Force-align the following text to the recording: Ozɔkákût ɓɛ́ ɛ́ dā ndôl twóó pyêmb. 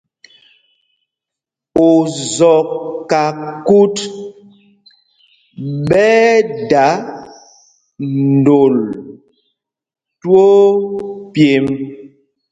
Ozɔkákût 1.89 3.97
ɓɛ́ 5.87 6.11
ɛ́ 6.33 6.45
dā 6.71 6.87
ndôl 8.43 8.75
twóó 10.19 10.63
pyêmb. 11.33 11.67